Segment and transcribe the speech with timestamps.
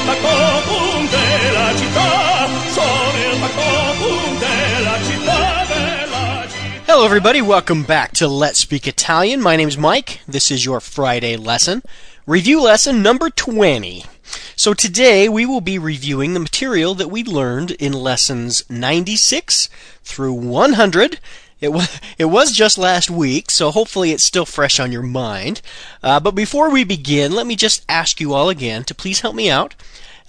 [0.00, 5.68] il della città, sono il della città.
[6.86, 7.40] Hello, everybody.
[7.40, 9.40] Welcome back to Let's Speak Italian.
[9.42, 10.20] My name is Mike.
[10.26, 11.82] This is your Friday lesson.
[12.26, 14.04] Review lesson number 20.
[14.56, 19.68] So today we will be reviewing the material that we learned in lessons 96
[20.02, 21.20] through 100.
[21.60, 25.60] It was, it was just last week, so hopefully it's still fresh on your mind.
[26.02, 29.34] Uh, but before we begin, let me just ask you all again to please help
[29.34, 29.74] me out.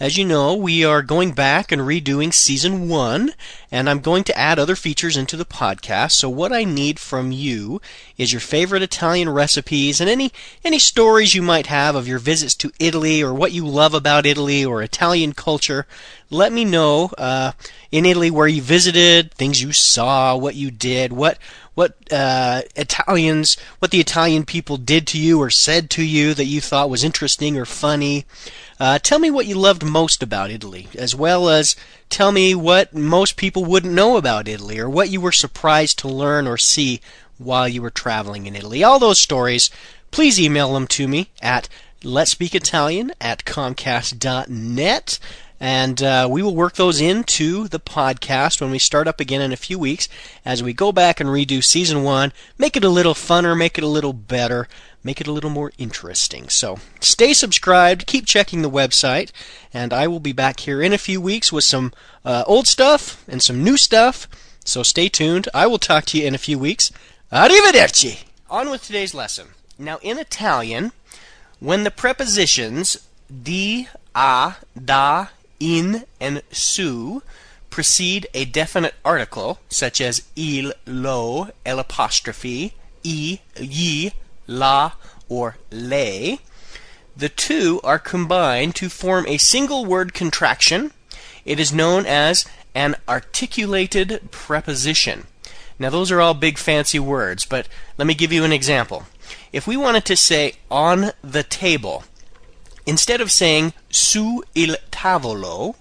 [0.02, 3.36] As you know, we are going back and redoing season one,
[3.72, 6.14] and I'm going to add other features into the podcast.
[6.14, 7.80] So what I need from you
[8.22, 10.32] is your favorite Italian recipes and any
[10.64, 14.28] any stories you might have of your visits to Italy or what you love about
[14.28, 15.88] Italy or Italian culture.
[16.30, 17.54] Let me know uh,
[17.92, 21.40] in Italy where you visited, things you saw, what you did, what
[21.74, 26.46] what uh, Italians, what the Italian people did to you or said to you that
[26.46, 28.26] you thought was interesting or funny.
[28.80, 31.76] Uh, tell me what you loved most about Italy, as well as
[32.10, 36.08] tell me what most people wouldn't know about Italy, or what you were surprised to
[36.08, 37.00] learn or see
[37.44, 38.84] while you were traveling in Italy.
[38.84, 39.70] All those stories,
[40.12, 41.70] please email them to me at
[42.02, 45.20] letspeakitalian at comcast.net.
[45.60, 49.52] And uh, we will work those into the podcast when we start up again in
[49.52, 50.10] a few weeks
[50.44, 53.84] as we go back and redo season one, make it a little funner, make it
[53.84, 54.68] a little better,
[55.04, 56.50] make it a little more interesting.
[56.50, 59.32] So stay subscribed, keep checking the website,
[59.72, 61.94] and I will be back here in a few weeks with some
[62.26, 64.28] uh, old stuff and some new stuff.
[64.66, 65.48] So stay tuned.
[65.54, 66.92] I will talk to you in a few weeks.
[67.32, 68.26] Arrivederci!
[68.50, 69.48] On with today's lesson.
[69.80, 70.92] Now, in Italian,
[71.62, 75.28] when the prepositions di, a, da,
[75.58, 77.24] in, and su
[77.70, 82.74] precede a definite article, such as il, lo, l'apostrophe,
[83.06, 84.12] i, ye,
[84.46, 84.92] la,
[85.30, 86.40] or le,
[87.16, 90.92] the two are combined to form a single word contraction.
[91.46, 92.44] It is known as
[92.76, 95.28] an articulated preposition.
[95.80, 99.06] Now, those are all big fancy words, but let me give you an example.
[99.52, 102.04] If we wanted to say on the table,
[102.86, 105.76] instead of saying su il tavolo,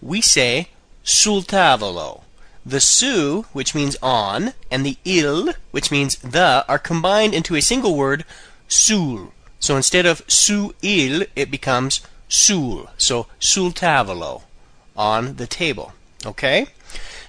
[0.00, 0.68] we say
[1.02, 2.22] sul tavolo.
[2.64, 7.62] The su, which means on, and the il, which means the, are combined into a
[7.62, 8.24] single word,
[8.68, 9.32] sul.
[9.58, 12.88] So instead of su il, it becomes sul.
[12.96, 14.42] So sul tavolo,
[14.96, 15.92] on the table.
[16.24, 16.66] Okay?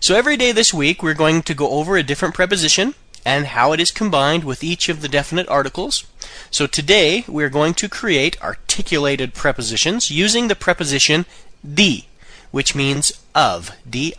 [0.01, 3.71] So every day this week, we're going to go over a different preposition and how
[3.71, 6.05] it is combined with each of the definite articles.
[6.49, 11.27] So today, we're going to create articulated prepositions using the preposition
[11.63, 12.07] di,
[12.49, 14.15] which means of, di.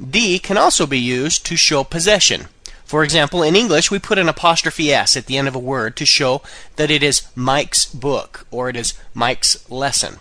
[0.00, 2.48] Di can also be used to show possession.
[2.84, 5.94] For example, in English, we put an apostrophe s at the end of a word
[5.94, 6.42] to show
[6.74, 10.18] that it is Mike's book or it is Mike's lesson.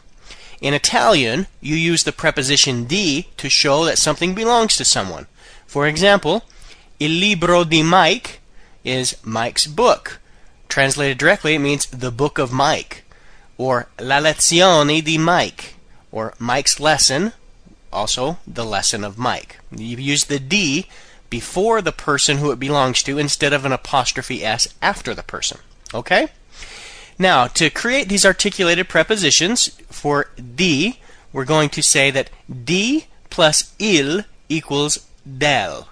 [0.62, 5.26] In Italian, you use the preposition di to show that something belongs to someone.
[5.66, 6.44] For example,
[7.00, 8.42] Il libro di Mike
[8.84, 10.20] is Mike's book.
[10.70, 13.04] Translated directly, it means the book of Mike.
[13.58, 15.76] Or La lezione di Mike,
[16.12, 17.34] or Mike's lesson,
[17.92, 19.60] also the lesson of Mike.
[19.72, 20.86] You use the di
[21.32, 25.58] before the person who it belongs to instead of an apostrophe s after the person.
[25.94, 26.28] Okay?
[27.22, 30.98] Now, to create these articulated prepositions for di,
[31.32, 35.88] we're going to say that di plus il equals del.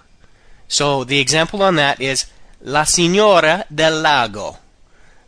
[0.66, 2.26] So the example on that is
[2.60, 4.58] La Signora del Lago.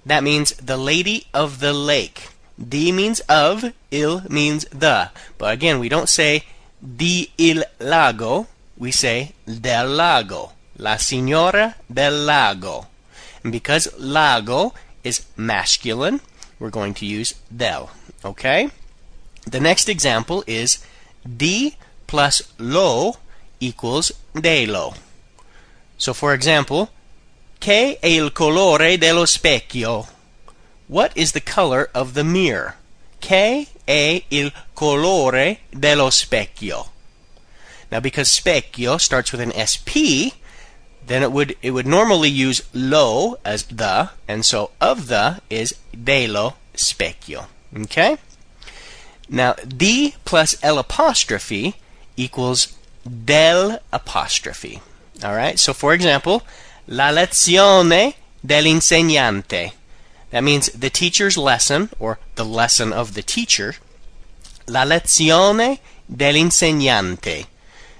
[0.04, 2.30] That means the lady of the lake.
[2.58, 5.10] Di means of, il means the.
[5.38, 6.42] But again, we don't say
[6.82, 10.50] di il lago, we say del lago.
[10.78, 12.88] La Signora del Lago.
[13.44, 14.74] And because lago
[15.04, 16.20] is masculine,
[16.58, 17.90] we're going to use del.
[18.24, 18.70] Okay?
[19.46, 20.78] The next example is
[21.24, 21.76] di
[22.06, 23.16] plus lo
[23.60, 24.94] equals dello.
[25.98, 26.90] So, for example,
[27.58, 30.08] che è il colore dello specchio?
[30.88, 32.74] What is the color of the mirror?
[33.20, 36.90] Che è il colore dello specchio?
[37.90, 40.34] Now, because specchio starts with an sp,
[41.06, 45.74] then it would it would normally use lo as the, and so of the is
[45.92, 47.46] dello specchio.
[47.76, 48.16] Okay?
[49.28, 51.74] Now, d plus l apostrophe
[52.16, 54.80] equals del apostrophe.
[55.24, 55.58] All right?
[55.58, 56.42] So, for example,
[56.86, 58.14] la lezione
[58.46, 59.72] dell'insegnante.
[60.30, 63.74] That means the teacher's lesson, or the lesson of the teacher.
[64.66, 65.78] La lezione
[66.10, 67.46] dell'insegnante.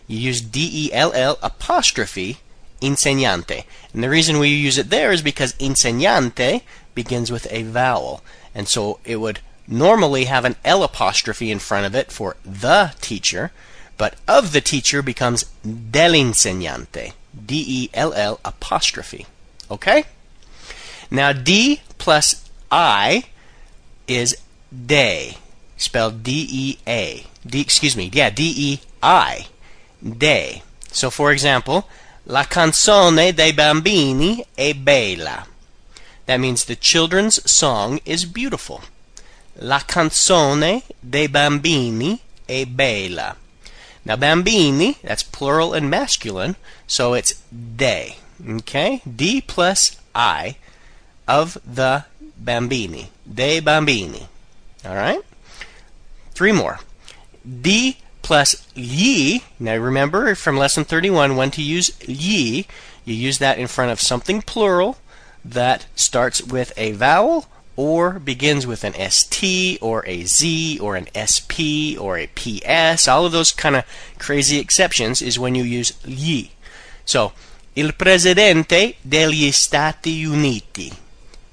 [0.07, 2.39] You use D-E-L-L apostrophe
[2.83, 3.65] insegnante.
[3.93, 6.63] And the reason we use it there is because insegnante
[6.95, 8.23] begins with a vowel.
[8.55, 12.95] And so it would normally have an L apostrophe in front of it for the
[13.01, 13.53] teacher,
[13.97, 17.13] but of the teacher becomes dell'insegnante.
[17.35, 19.27] D E L L apostrophe.
[19.71, 20.05] Okay?
[21.11, 23.25] Now D plus I
[24.07, 24.37] is
[24.87, 25.39] day,
[25.77, 27.27] spelled D E A.
[27.47, 29.47] D excuse me, yeah, D E I.
[30.03, 30.63] Day.
[30.91, 31.89] So for example,
[32.27, 35.45] La canzone dei bambini è bella.
[36.27, 38.81] That means the children's song is beautiful.
[39.57, 43.37] La canzone dei bambini è bella.
[44.05, 48.17] Now, bambini, that's plural and masculine, so it's de.
[48.49, 49.01] Okay?
[49.05, 50.57] D plus I
[51.27, 52.05] of the
[52.37, 53.11] bambini.
[53.25, 54.29] Dei bambini.
[54.85, 55.21] All right?
[56.35, 56.79] Three more.
[57.45, 59.45] D plus ye.
[59.59, 62.67] Now, remember from lesson 31 when to use ye.
[63.05, 64.99] You use that in front of something plural
[65.45, 71.09] that starts with a vowel or begins with an ST or a Z or an
[71.17, 73.09] SP or a PS.
[73.09, 73.85] All of those kind of
[74.19, 76.51] crazy exceptions is when you use gli.
[77.05, 77.33] So,
[77.75, 80.93] il presidente degli Stati Uniti.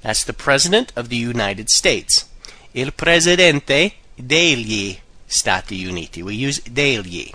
[0.02, 2.26] That's the president of the United States.
[2.74, 4.98] Il presidente degli
[5.30, 6.22] Stati Uniti.
[6.22, 7.32] We use degli.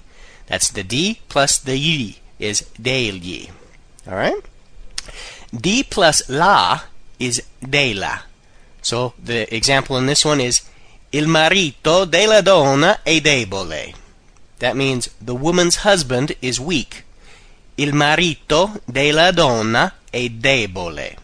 [0.48, 3.50] That's the D plus the Y is degli.
[4.06, 4.44] All right?
[5.52, 6.82] D plus la
[7.18, 8.24] is della.
[8.82, 10.62] So the example in this one is
[11.12, 13.94] Il marito della donna è debole.
[14.60, 17.06] That means the woman's husband is weak.
[17.78, 21.18] Il marito della donna è debole.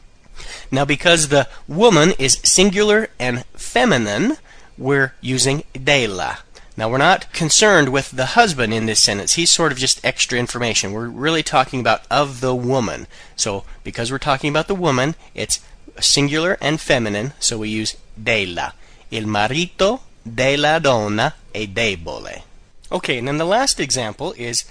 [0.70, 4.38] Now, because the woman is singular and feminine,
[4.78, 6.40] we're using della.
[6.78, 9.34] Now, we're not concerned with the husband in this sentence.
[9.34, 10.94] He's sort of just extra information.
[10.94, 13.08] We're really talking about of the woman.
[13.36, 15.60] So, because we're talking about the woman, it's
[16.00, 18.74] singular and feminine, so we use della.
[19.12, 22.44] Il marito della donna è debole.
[22.92, 24.66] Okay, and then the last example is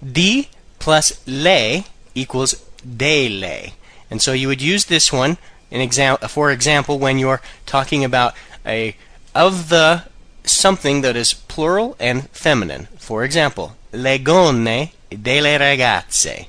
[0.00, 0.48] di
[0.78, 3.72] plus le equals delle.
[4.10, 5.38] And so you would use this one
[5.70, 8.34] in exam- for example when you're talking about
[8.66, 8.96] a
[9.34, 10.04] of the
[10.44, 12.88] something that is plural and feminine.
[12.98, 16.46] For example, le gonne delle ragazze.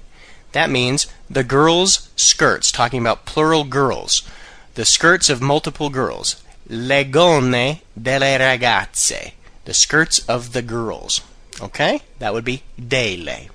[0.52, 4.28] That means the girls' skirts, talking about plural girls.
[4.76, 6.42] The skirts of multiple girls.
[6.68, 9.34] Le gonne delle ragazze.
[9.66, 11.22] The skirts of the girls.
[11.62, 12.02] Okay?
[12.20, 13.48] That would be delle.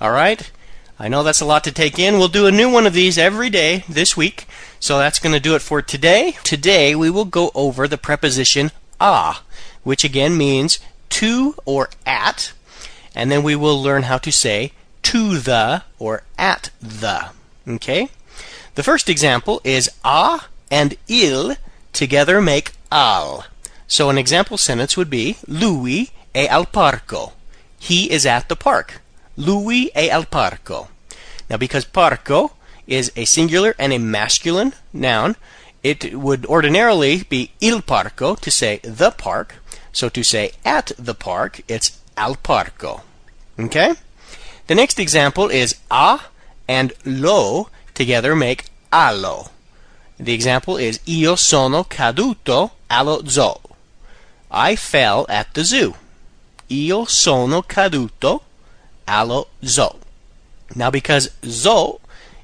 [0.00, 0.50] Alright?
[0.98, 2.18] I know that's a lot to take in.
[2.18, 4.46] We'll do a new one of these every day this week.
[4.80, 6.36] So that's going to do it for today.
[6.42, 9.36] Today we will go over the preposition a,
[9.82, 10.78] which again means
[11.10, 12.52] to or at.
[13.14, 14.72] And then we will learn how to say
[15.02, 17.30] to the or at the.
[17.66, 18.10] Okay?
[18.74, 20.40] The first example is a
[20.70, 21.56] and il
[21.92, 23.44] together make al.
[23.86, 27.32] So an example sentence would be Lui è al parco.
[27.78, 29.00] He is at the park.
[29.36, 30.88] Lui è al parco.
[31.48, 32.52] Now because parco
[32.86, 35.36] is a singular and a masculine noun,
[35.82, 39.56] it would ordinarily be il parco to say the park.
[39.92, 43.02] So to say at the park, it's al parco.
[43.58, 43.94] Okay?
[44.66, 46.20] The next example is a
[46.68, 49.50] and lo together make allo.
[50.18, 53.60] The example is Io sono caduto allo zoo.
[54.50, 55.94] I fell at the zoo.
[56.70, 58.42] Io sono caduto
[59.06, 59.96] allo zoo.
[60.74, 62.00] Now, because zoo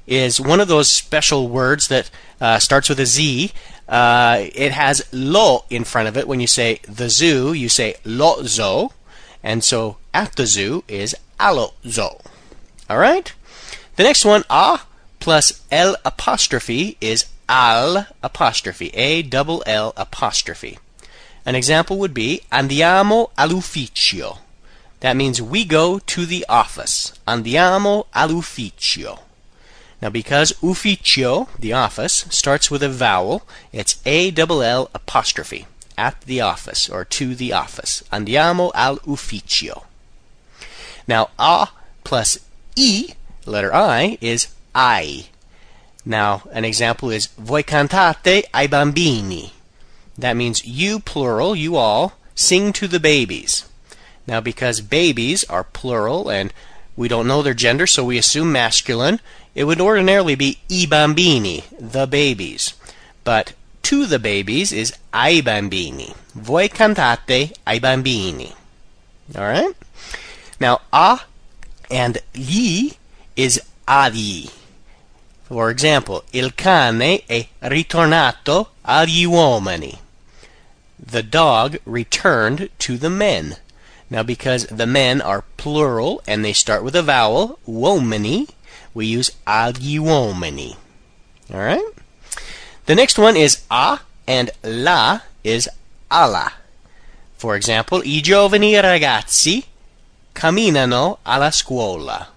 [0.07, 3.51] is one of those special words that uh, starts with a Z,
[3.87, 6.27] uh, it has lo in front of it.
[6.27, 8.91] When you say the zoo, you say lo zoo.
[9.43, 12.17] And so at the zoo is allo zoo.
[12.89, 13.31] All right?
[13.95, 14.81] The next one, a
[15.19, 20.79] plus l apostrophe is al apostrophe, a double l apostrophe.
[21.45, 24.39] An example would be andiamo all'ufficio.
[25.01, 27.13] That means we go to the office.
[27.27, 29.19] Andiamo all'ufficio.
[30.01, 35.65] Now, because ufficio, the office, starts with a vowel, it's a double l apostrophe.
[35.97, 38.03] At the office or to the office.
[38.11, 39.85] Andiamo all'ufficio.
[41.07, 41.69] Now, a
[42.03, 42.39] plus
[42.75, 43.13] e,
[43.45, 45.27] letter I, is I.
[46.05, 49.51] Now, an example is Voi cantate ai bambini.
[50.17, 53.65] That means you, plural, you all, sing to the babies.
[54.27, 56.53] Now, because babies are plural and
[56.95, 59.19] we don't know their gender, so we assume masculine,
[59.55, 62.73] it would ordinarily be i bambini, the babies.
[63.23, 66.13] But to the babies is ai bambini.
[66.35, 68.53] Voi cantate ai bambini.
[69.35, 69.75] Alright?
[70.59, 71.21] Now, a
[71.89, 72.91] and gli
[73.35, 74.49] is agli.
[75.43, 79.99] For example, il cane è ritornato agli uomini.
[81.05, 83.57] the dog returned to the men.
[84.09, 88.49] Now, because the men are plural and they start with a vowel, uomini,
[88.95, 90.75] we use agli uomini.
[91.53, 91.85] All right?
[92.87, 95.69] The next one is a and la is
[96.09, 96.53] alla.
[97.37, 99.63] For example, i giovani ragazzi
[100.33, 102.29] camminano alla scuola.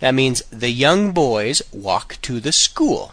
[0.00, 3.12] That means the young boys walk to the school.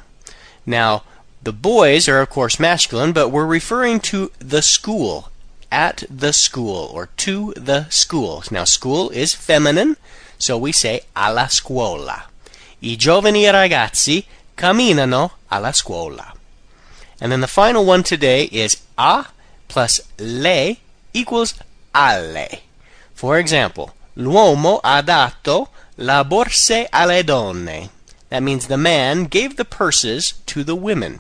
[0.65, 1.03] Now,
[1.41, 5.29] the boys are of course masculine, but we're referring to the school,
[5.71, 8.43] at the school, or to the school.
[8.51, 9.97] Now, school is feminine,
[10.37, 12.25] so we say alla scuola.
[12.81, 14.23] I giovani ragazzi
[14.55, 16.33] camminano alla scuola.
[17.19, 19.25] And then the final one today is a
[19.67, 20.77] plus le
[21.13, 21.55] equals
[21.93, 22.61] alle.
[23.13, 27.89] For example, l'uomo ha dato la borse alle donne.
[28.29, 31.19] That means the man gave the purses to the women.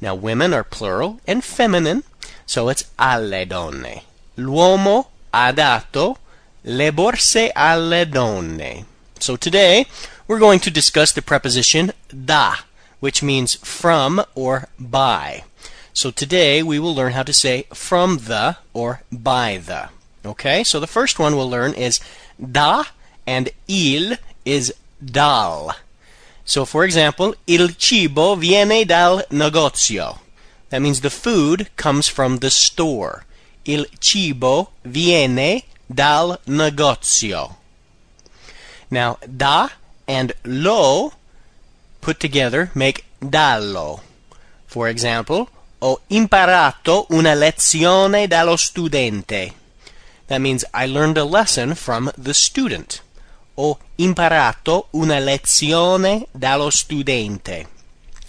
[0.00, 2.02] Now, women are plural and feminine,
[2.44, 4.02] so it's alle donne.
[4.36, 6.18] L'uomo ha dato
[6.64, 8.84] le borse alle donne.
[9.18, 9.86] So today,
[10.26, 12.56] we're going to discuss the preposition da,
[13.00, 15.44] which means from or by.
[15.92, 19.90] So today we will learn how to say from the or by the.
[20.24, 22.00] Okay, so the first one we'll learn is
[22.40, 22.84] da
[23.26, 24.14] and il
[24.44, 25.76] is dal.
[26.44, 30.20] So for example, il cibo viene dal negozio.
[30.70, 33.24] That means the food comes from the store.
[33.64, 35.62] Il cibo viene
[35.92, 37.56] dal negozio.
[38.90, 39.68] Now, da
[40.06, 41.12] and lo
[42.00, 44.00] put together make dallo.
[44.66, 45.48] For example,
[45.80, 49.52] ho imparato una lezione dallo studente.
[50.26, 53.02] That means I learned a lesson from the student.
[53.56, 57.66] Ho imparato una lezione dallo studente.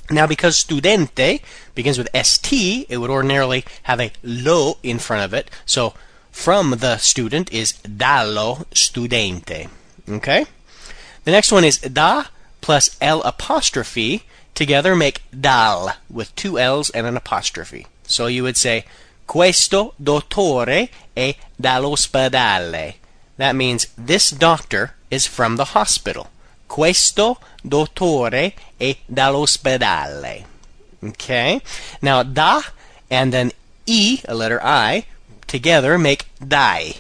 [0.10, 1.41] Now, because studente
[1.74, 5.50] begins with st, it would ordinarily have a lo in front of it.
[5.65, 5.94] So,
[6.32, 9.70] from the student is dallo studente.
[10.08, 10.46] Okay?
[11.25, 12.25] The next one is da
[12.62, 17.88] plus L apostrophe together make dal with two L's and an apostrophe.
[18.08, 18.86] So you would say,
[19.25, 22.96] Questo dottore è dall'ospedale.
[23.38, 26.29] That means this doctor is from the hospital.
[26.67, 30.46] Questo dottore è dall'ospedale.
[31.03, 31.62] Okay?
[32.01, 32.62] Now, da
[33.10, 33.51] and then
[33.86, 35.05] e, a letter I,
[35.48, 36.96] together make dai.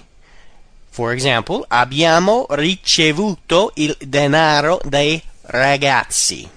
[0.95, 6.47] For example, abbiamo ricevuto il denaro dai ragazzi.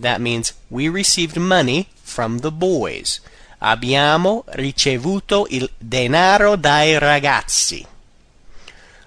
[0.00, 3.22] That means we received money from the boys.
[3.58, 7.86] Abbiamo ricevuto il denaro dai ragazzi.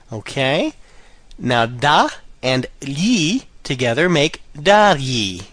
[0.07, 0.71] Okay?
[1.35, 5.45] Now, da and gli together make dagli.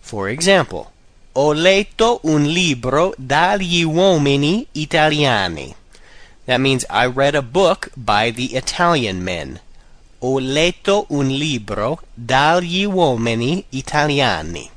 [0.00, 0.86] For example,
[1.32, 5.76] ho letto un libro dagli uomini italiani.
[6.48, 9.60] That means I read a book by the Italian men.
[10.22, 14.70] Ho letto un libro dagli uomini italiani.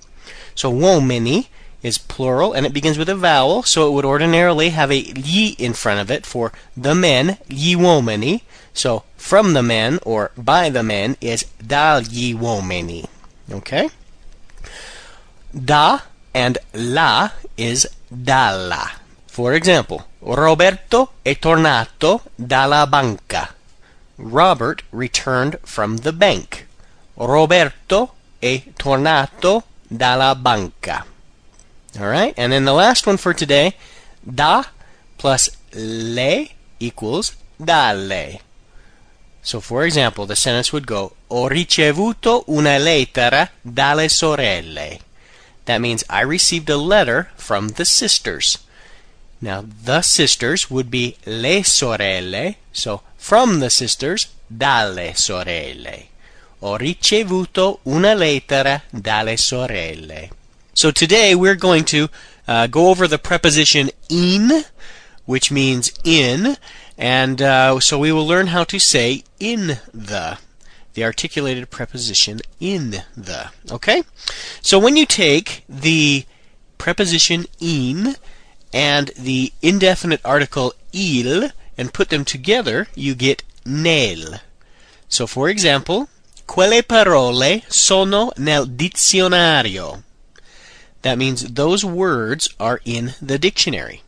[0.53, 1.47] So uomini
[1.81, 5.55] is plural and it begins with a vowel, so it would ordinarily have a gli
[5.57, 8.41] in front of it for the men, gli uomini.
[8.73, 13.07] So from the men or by the men is dagli uomini.
[13.49, 13.89] Okay?
[15.55, 15.99] Da
[16.33, 19.00] and la is dalla.
[19.31, 23.55] For example, Roberto è tornato dalla banca.
[24.17, 26.67] Robert returned from the bank.
[27.13, 31.05] Roberto è tornato dalla banca.
[31.97, 33.73] All right, and then the last one for today,
[34.19, 34.65] da
[35.17, 38.41] plus le equals dalle.
[39.41, 44.99] So, for example, the sentence would go: Ho ricevuto una lettera dalle sorelle.
[45.63, 48.57] That means I received a letter from the sisters.
[49.41, 56.09] Now, the sisters would be le sorelle, so from the sisters, dalle sorelle.
[56.61, 60.29] Ho ricevuto una lettera dalle sorelle.
[60.75, 62.09] So today we're going to
[62.47, 64.63] uh, go over the preposition in,
[65.25, 66.57] which means in,
[66.95, 70.37] and uh, so we will learn how to say in the,
[70.93, 73.49] the articulated preposition in the.
[73.71, 74.03] Okay?
[74.61, 76.25] So when you take the
[76.77, 78.17] preposition in
[78.73, 84.39] and the indefinite article il and put them together, you get nel.
[85.09, 86.09] So for example,
[86.47, 90.03] quelle parole sono nel dizionario.
[91.01, 94.03] That means those words are in the dictionary.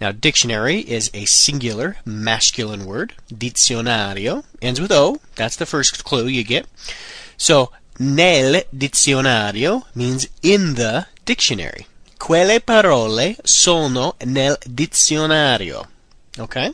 [0.00, 3.14] Now, dictionary is a singular masculine word.
[3.32, 5.20] Dizionario ends with O.
[5.36, 6.66] That's the first clue you get.
[7.36, 11.86] So, nel dizionario means in the dictionary.
[12.22, 15.88] Quelle parole sono nel dizionario.
[16.38, 16.72] Okay?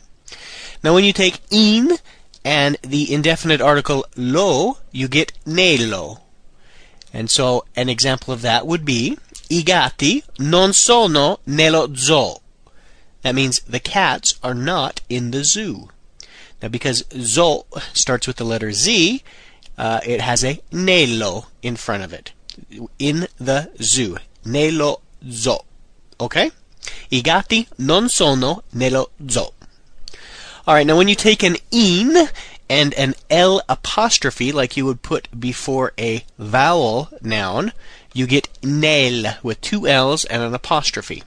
[0.83, 1.97] Now when you take in
[2.45, 6.21] and the indefinite article lo, you get nello.
[7.11, 9.17] And so an example of that would be
[9.49, 12.41] I gatti non sono nello zoo.
[13.23, 15.89] That means the cats are not in the zoo.
[16.61, 17.63] Now because zoo
[17.93, 19.23] starts with the letter Z,
[19.79, 22.33] uh, it has a nello in front of it.
[22.99, 24.17] In the zoo.
[24.45, 25.59] Nello zoo.
[26.19, 26.51] Okay?
[27.11, 29.53] I gatti non sono nello zoo.
[30.67, 32.29] Alright, now when you take an in
[32.69, 37.73] and an L apostrophe, like you would put before a vowel noun,
[38.13, 41.23] you get nel with two L's and an apostrophe.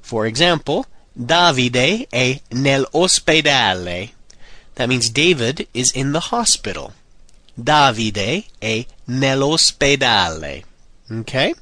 [0.00, 4.10] For example, Davide è nell'ospedale.
[4.76, 6.94] That means David is in the hospital.
[7.54, 10.64] Davide è nell'ospedale.
[11.10, 11.54] Okay?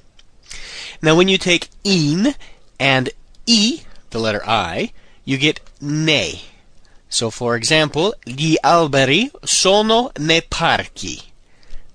[1.02, 2.34] Now when you take in
[2.78, 3.10] and
[3.46, 4.92] e, the letter I,
[5.24, 6.42] you get ne.
[7.08, 11.22] So for example, gli alberi sono nei parchi.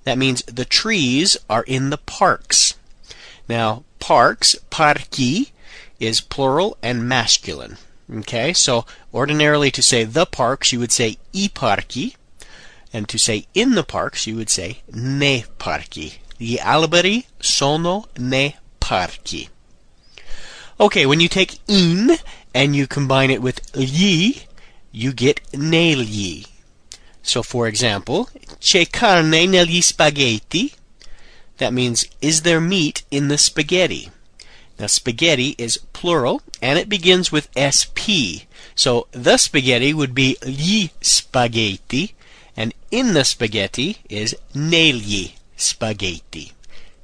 [0.04, 2.76] That means the trees are in the parks.
[3.48, 5.52] Now, parks, parchi,
[6.00, 7.78] is plural and masculine.
[8.14, 12.16] Okay, so ordinarily to say the parks, you would say i parchi,
[12.92, 16.18] and to say in the parks, you would say ne parchi.
[16.38, 19.48] Gli alberi sono nei parchi.
[20.78, 22.18] Okay, when you take in
[22.54, 24.42] and you combine it with gli,
[24.92, 26.44] you get negli.
[27.22, 28.28] So, for example,
[28.60, 30.74] c'è carne negli spaghetti?
[31.58, 34.10] That means, is there meat in the spaghetti?
[34.78, 38.44] Now, spaghetti is plural, and it begins with SP.
[38.76, 42.16] So, the spaghetti would be gli spaghetti,
[42.58, 46.52] and in the spaghetti is negli spaghetti.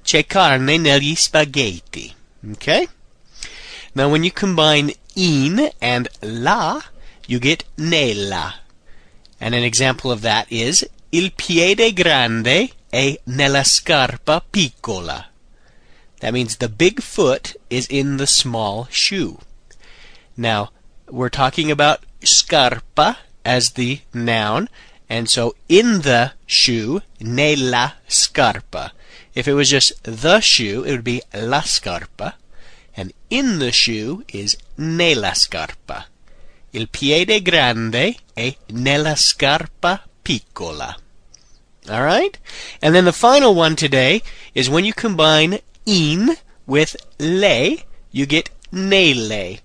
[0.10, 2.12] C'è carne negli spaghetti.
[2.54, 2.88] Okay?
[3.94, 6.82] Now, when you combine in and la,
[7.28, 8.56] you get nella.
[9.40, 15.30] And an example of that is il piede grande è nella scarpa piccola.
[16.22, 19.38] That means the big foot is in the small shoe.
[20.36, 20.72] Now,
[21.08, 24.70] we're talking about scarpa as the noun,
[25.08, 28.94] and so in the shoe, nella scarpa.
[29.40, 32.36] If it was just the shoe, it would be la scarpa,
[32.94, 36.08] and in the shoe is nella scarpa.
[36.74, 40.94] Il piede grande è nella scarpa piccola.
[41.88, 42.38] All right?
[42.82, 44.22] And then the final one today
[44.54, 47.78] is when you combine in with le,
[48.12, 49.60] you get nelle.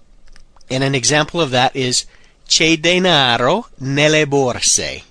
[0.70, 2.06] And an example of that is
[2.48, 5.02] c'è denaro nelle borse.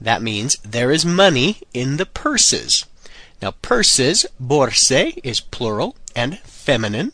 [0.00, 2.84] That means there is money in the purses.
[3.40, 7.12] Now, purses, borse, is plural and feminine.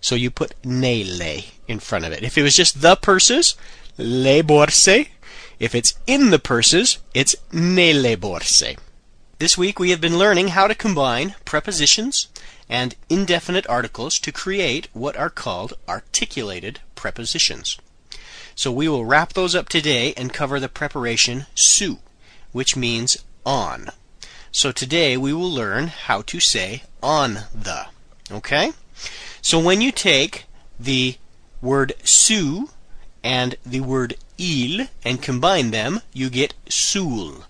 [0.00, 2.22] So you put nelle in front of it.
[2.22, 3.56] If it was just the purses,
[3.98, 5.08] le borse.
[5.58, 8.76] If it's in the purses, it's nelle borse.
[9.38, 12.28] This week we have been learning how to combine prepositions
[12.68, 17.78] and indefinite articles to create what are called articulated prepositions.
[18.54, 21.98] So we will wrap those up today and cover the preparation su,
[22.52, 23.90] which means on.
[24.56, 27.88] So today we will learn how to say on the.
[28.32, 28.72] Okay?
[29.42, 30.46] So when you take
[30.80, 31.16] the
[31.60, 32.70] word su
[33.22, 37.44] and the word il and combine them, you get sul.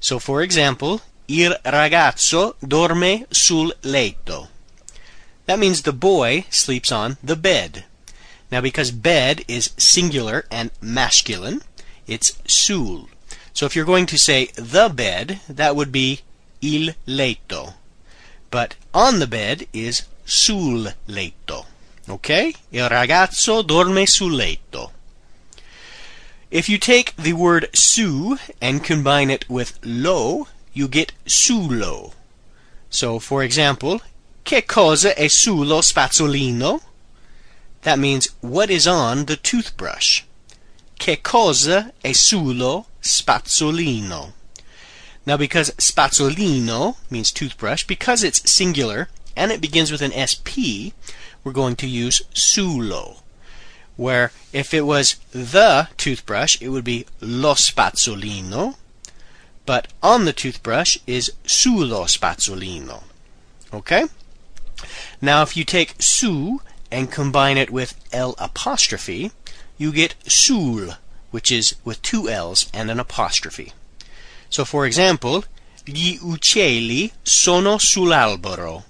[0.00, 4.48] So for example, il ragazzo dorme sul letto.
[5.46, 7.84] That means the boy sleeps on the bed.
[8.50, 11.62] Now because bed is singular and masculine,
[12.08, 13.08] it's sul.
[13.54, 16.20] So if you're going to say the bed, that would be
[16.60, 17.74] il letto.
[18.50, 21.66] But on the bed is sul letto.
[22.08, 22.54] Okay?
[22.72, 24.90] Il ragazzo dorme sul letto.
[26.50, 32.12] If you take the word su and combine it with lo, you get sullo.
[32.90, 34.00] So, for example,
[34.44, 36.80] che cosa è sullo spazzolino?
[37.82, 40.22] That means what is on the toothbrush.
[40.98, 44.32] Che cosa è sullo spazzolino?
[45.26, 50.92] Now, because spazzolino means toothbrush, because it's singular and it begins with an SP,
[51.42, 53.18] we're going to use sullo.
[53.96, 58.76] Where if it was the toothbrush, it would be lo spazzolino,
[59.66, 63.04] but on the toothbrush is sullo spazzolino.
[63.72, 64.06] Okay?
[65.20, 69.32] Now, if you take su and combine it with L apostrophe,
[69.78, 70.94] you get sul,
[71.34, 73.72] which is with two L's and an apostrophe.
[74.48, 75.42] So, for example,
[75.84, 78.84] gli uccelli sono sull'albero.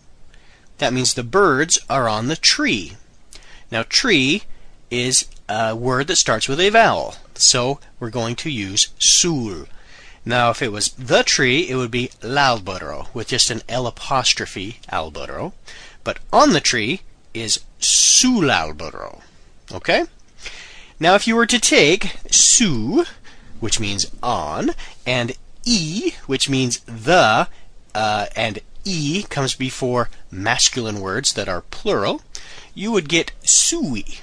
[0.76, 2.98] That means the birds are on the tree.
[3.70, 4.42] Now, tree
[4.90, 7.14] is a word that starts with a vowel.
[7.34, 9.64] So we're going to use sul.
[10.26, 14.80] Now, if it was the tree, it would be l'albero with just an L apostrophe
[14.92, 15.54] albero.
[16.04, 17.00] But on the tree
[17.32, 19.22] is sull'albero.
[19.72, 20.04] Okay?
[21.04, 23.04] Now, if you were to take su,
[23.60, 24.70] which means on,
[25.04, 25.32] and
[25.66, 27.46] e, which means the,
[27.94, 32.22] uh, and e comes before masculine words that are plural,
[32.74, 34.20] you would get sui.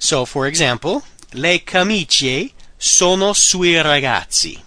[0.00, 2.50] So, for example, le camicie
[2.80, 4.62] sono sui ragazzi.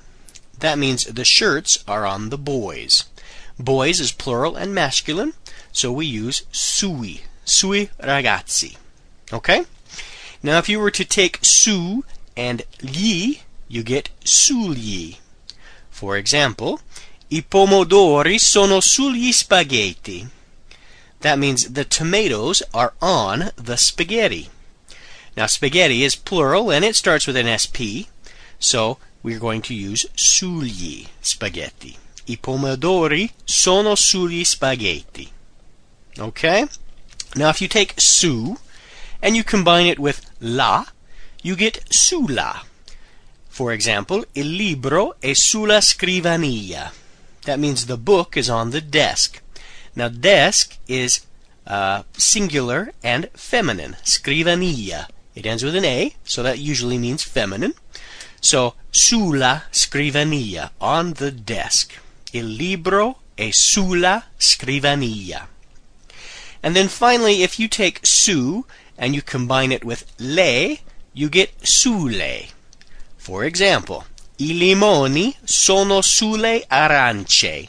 [0.57, 3.03] That means the shirts are on the boys.
[3.59, 5.33] Boys is plural and masculine,
[5.73, 8.77] so we use sui, sui ragazzi.
[9.33, 9.65] Okay?
[10.43, 12.03] Now, if you were to take su
[12.35, 15.17] and gli, you get sugli.
[15.89, 16.79] For example,
[17.29, 20.27] i pomodori sono sugli spaghetti.
[21.19, 24.49] That means the tomatoes are on the spaghetti.
[25.37, 28.09] Now, spaghetti is plural and it starts with an SP,
[28.57, 31.95] so we're going to use sugli spaghetti.
[32.27, 35.31] I pomodori sono sugli spaghetti.
[36.17, 36.65] Okay?
[37.35, 38.57] Now, if you take su
[39.21, 40.85] and you combine it with la,
[41.41, 42.65] you get sulla.
[43.47, 46.91] For example, il libro è sulla scrivania.
[47.43, 49.41] That means the book is on the desk.
[49.95, 51.21] Now, desk is
[51.65, 53.97] uh, singular and feminine.
[54.03, 55.07] Scrivania.
[55.35, 57.73] It ends with an A, so that usually means feminine.
[58.41, 61.93] So, sulla scrivania, on the desk.
[62.33, 65.47] Il libro è sulla scrivania.
[66.63, 68.65] And then finally, if you take su
[69.01, 70.77] and you combine it with le,
[71.13, 72.47] you get sulle.
[73.17, 74.05] For example,
[74.39, 77.67] i limoni sono sulle arance.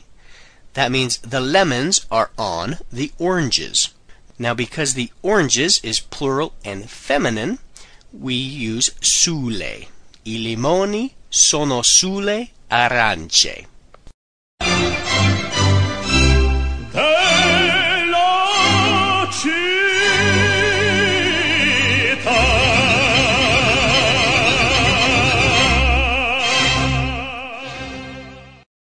[0.74, 3.90] That means the lemons are on the oranges.
[4.38, 7.58] Now, because the oranges is plural and feminine,
[8.12, 9.88] we use sulle.
[10.24, 13.66] I limoni sono sulle arance.